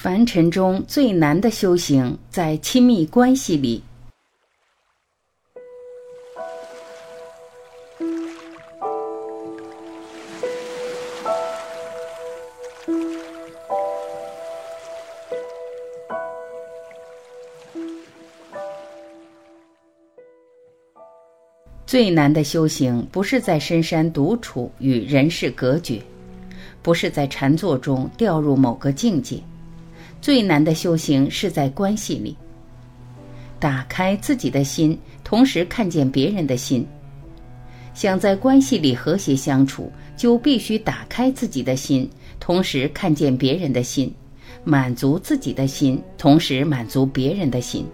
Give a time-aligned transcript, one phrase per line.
[0.00, 3.82] 凡尘中最难的修行，在亲密关系里。
[21.84, 26.00] 最难的修行，不是在深山独处与人世隔绝，
[26.84, 29.42] 不是在禅坐中掉入某个境界。
[30.20, 32.36] 最难的修行是在关系里，
[33.58, 36.86] 打开自己的心，同时看见别人的心。
[37.94, 44.12] 想在关系里和谐相处，就必须打开自己的心，同时看见别人的心，
[44.62, 47.84] 满足自己的心，同时满足别人的心。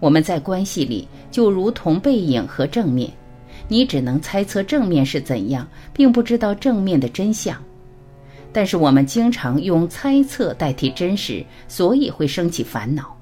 [0.00, 3.10] 我们在关系里就如同背影和正面，
[3.66, 7.60] 你只能猜测正面是怎样，并不知道正面的真相。
[8.54, 13.14] 但是我们经常用猜测代替真实，所以会升起烦恼。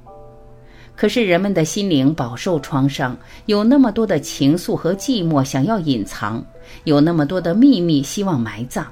[0.94, 6.44] 可是人们的心灵饱受创伤，有那么多的情愫和寂寞想要隐藏，
[6.84, 8.86] 有那么多的秘密希望埋葬。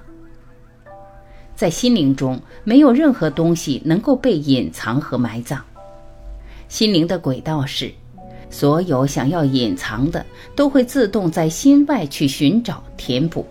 [1.55, 5.63] 在心灵中，没有任何东西能够被隐藏和埋葬。
[6.69, 7.93] 心灵的轨道是，
[8.49, 10.25] 所有想要隐藏的，
[10.57, 13.47] 都会自动在心外去寻找填补。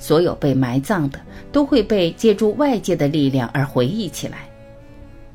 [0.00, 1.20] 所有被埋葬的，
[1.52, 4.38] 都会被借助外界的力量而回忆起来。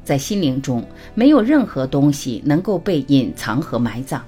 [0.03, 4.21] 在心灵中，没有任何东西能够被隐藏和埋葬。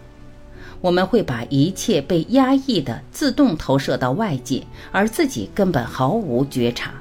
[0.79, 6.91] 我们会把一切被压抑的自动投射到外界，而自己根本毫无觉察。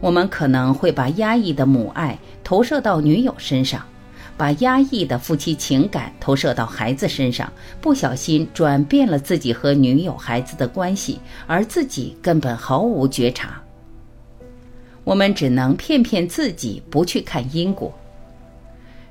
[0.00, 3.82] 我们可能会把压抑的母爱投射到女友身上。
[4.36, 13.62] 把压抑的夫妻情感投射到孩子身上，不小心转变了自己和女友、孩子的关系，而自己根本毫无觉察。
[15.04, 17.92] 我们只能骗骗自己，不去看因果。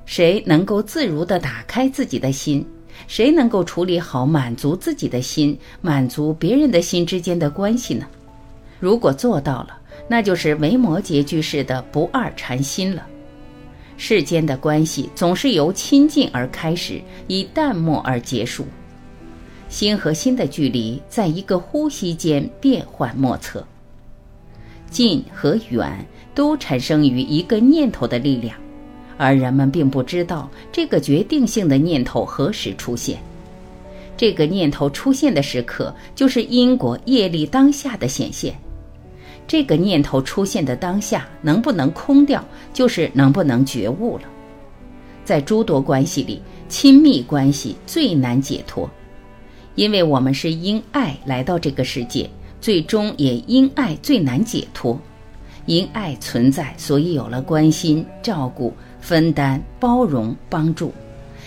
[0.06, 2.66] 谁能够自如地打开自己的心？
[3.08, 8.06] 谁能够处理好满足自己的心、满足别人的心之间的关系呢？
[8.80, 9.78] 如果做到了，
[10.08, 13.06] 那就是维摩诘居士的不二禅心了。
[14.03, 18.66] 世间的关系总是由亲近而开始，以淡漠而结束。
[19.69, 23.63] 心和心的距离，在一个呼吸间变幻莫测。
[24.89, 26.03] 近和远
[26.34, 28.57] 都产生于一个念头的力量，
[29.17, 33.19] 而人们并不知道这个决定性的念头何时出现。
[34.18, 38.56] 这个念头出现的时刻，就是因果业力当下的显现。
[39.47, 42.44] 这个念头出现的当下，能不能空掉，
[42.74, 44.24] 就是能不能觉悟了。
[45.25, 48.90] 在诸多关系里，亲密关系最难解脱，
[49.75, 55.00] 因为我们是因爱来到这个世界，最终也因爱最难解脱。
[55.68, 60.90] 因爱存在，所以有了关心、照顾、分担、包容、帮助；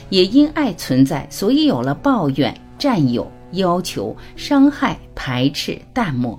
[0.08, 6.38] 也因爱存在，所以有了抱怨、占有、要求、伤害、排斥、淡漠。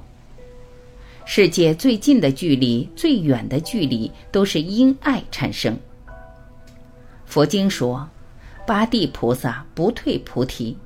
[1.27, 5.75] 世界最近的距离，最远的距离，都是因爱产生。
[7.25, 8.07] 佛经说，
[8.65, 10.77] 八地菩萨不退菩提。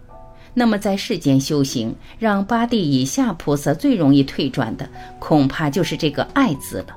[0.54, 4.90] 那么在世间修行，让八地以下菩萨最容易退转的，
[5.20, 6.96] 恐怕就是这个爱字了。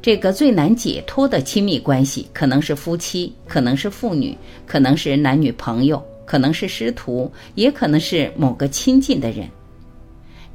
[0.00, 9.48] 这个最难解脱的亲密关系，可能是夫妻，可能是父女，可能是男女朋友，可能是师徒，也可能是某个亲近的人。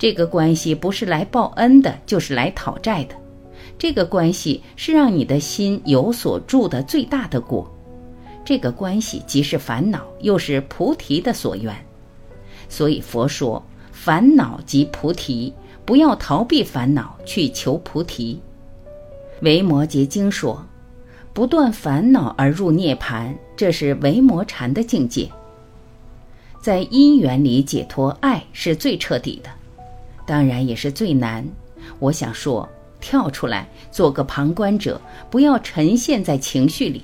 [0.03, 3.16] 这个关系不是来报恩的，就是来讨债的。
[3.80, 7.74] 这个关系是让你的心有所住的最大的果。
[8.44, 11.74] 这个关系即是烦恼，又是菩提的所缘。
[12.68, 15.53] 所以佛说，烦恼即菩提，
[15.86, 18.38] 不要逃避烦恼，去求菩提。
[19.40, 20.62] 维摩诘经说，
[21.31, 25.30] 不断烦恼而入涅盘，这是维摩禅的境界。
[26.59, 29.50] 在因缘里解脱爱是最彻底的。
[30.25, 31.45] 当然也是最难。
[32.00, 32.67] 我想说，
[33.01, 37.03] 跳出来做个旁观者，不要沉陷在情绪里。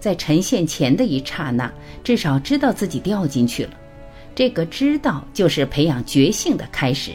[0.00, 1.72] 在沉陷前的一刹那，
[2.04, 3.70] 至少知道自己掉进去了。
[4.34, 7.12] 这个知道就是培养觉性的开始。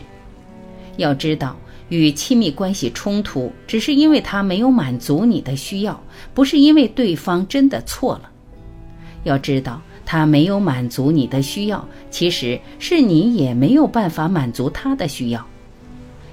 [0.98, 1.56] 要知道，
[1.90, 6.02] 与亲密关系冲突，只是因为他没有满足你的需要，
[6.34, 8.30] 不是因为对方真的错了。
[9.24, 9.82] 要知道。
[10.06, 15.46] 他没有满足你的需要，其实是你也没有办法满足他的需要。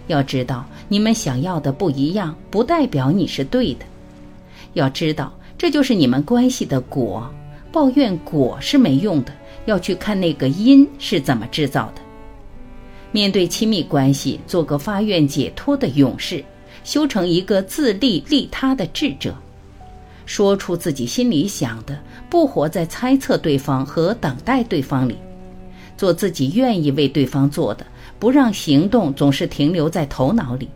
[0.06, 3.84] 要知道，你们想要的不一样，不代表你是对的。
[4.74, 7.28] 要知道，这就是你们关系的果。
[7.70, 9.32] 抱怨果是没用的，
[9.66, 12.00] 要去看那个因是怎么制造的。
[13.12, 16.42] 面对亲密关系，做个发愿解脱的勇士，
[16.84, 19.36] 修成一个自利利他的智者。
[20.28, 21.98] 说出自己心里想的，
[22.28, 25.16] 不活在猜测对方和等待对方里，
[25.96, 27.86] 做自己愿意为对方做的，
[28.18, 30.68] 不让行动总是停留在头脑里，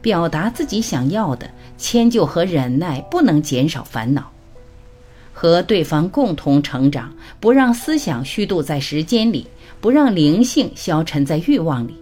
[0.00, 1.48] 表达自己想要的，
[1.78, 4.28] 迁就和忍耐不能减少烦恼。
[5.32, 9.46] 和对方共同成长，不让思想虚度在时间里，
[9.80, 11.94] 不让灵性消沉在欲望里，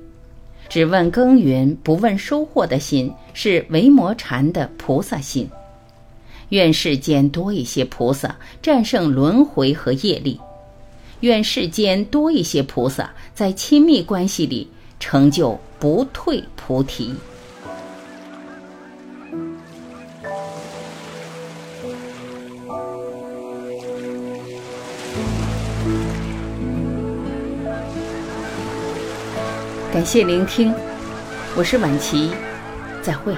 [0.71, 5.47] 只问耕耘不问收获的心，是维摩禅的菩萨心。
[6.51, 10.37] 愿世间多一些菩萨，战胜轮回和业力；
[11.21, 14.69] 愿世间多一些菩萨，在亲密关系里
[14.99, 17.15] 成就不退菩提。
[29.93, 30.73] 感谢聆听，
[31.57, 32.31] 我是晚琪，
[33.03, 33.35] 再会。